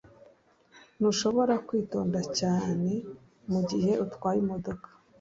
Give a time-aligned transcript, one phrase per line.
[0.97, 2.91] Ntushobora kwitonda cyane
[3.51, 4.87] mugihe utwaye imodoka.